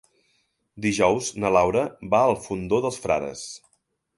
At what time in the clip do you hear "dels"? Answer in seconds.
2.87-2.99